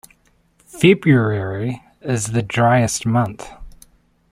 [0.65, 3.51] February is the driest month.